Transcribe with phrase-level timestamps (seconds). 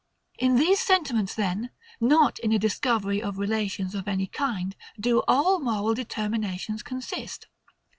[0.39, 1.69] In these sentiments then,
[1.99, 7.45] not in a discovery of relations of any kind, do all moral determinations consist.